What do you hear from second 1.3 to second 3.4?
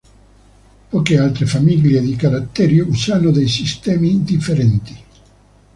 famiglie di caratteri usano